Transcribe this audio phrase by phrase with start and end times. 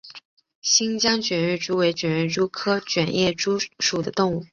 [0.63, 4.43] 新疆卷叶蛛为卷叶蛛科卷叶蛛属的动物。